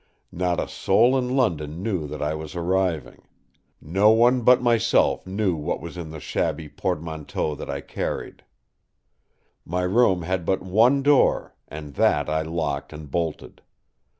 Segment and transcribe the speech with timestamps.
[0.31, 3.21] Not a soul in London knew that I was arriving.
[3.79, 8.43] No one but myself knew what was in the shabby portmanteau that I carried.
[9.63, 13.61] My room had but one door, and that I locked and bolted.